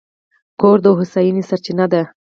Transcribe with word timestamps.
کور 0.59 0.77
د 0.85 0.87
هوساینې 0.97 1.43
سرچینه 1.49 1.85
ده. 1.91 2.01